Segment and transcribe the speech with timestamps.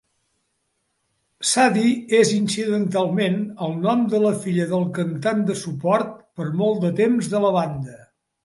[1.49, 1.91] Sadie
[2.21, 7.31] és incidentalment el nom de la filla del cantant de suport per molt de temps
[7.37, 8.05] de la banda.